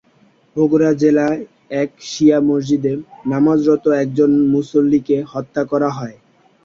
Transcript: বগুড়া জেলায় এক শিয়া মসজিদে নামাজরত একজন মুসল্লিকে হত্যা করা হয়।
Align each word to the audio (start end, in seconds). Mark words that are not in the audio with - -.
বগুড়া 0.55 0.91
জেলায় 1.01 1.39
এক 1.81 1.89
শিয়া 2.09 2.39
মসজিদে 2.47 2.93
নামাজরত 3.27 3.85
একজন 4.03 4.31
মুসল্লিকে 4.53 5.17
হত্যা 5.31 5.61
করা 5.71 5.89
হয়। 5.97 6.15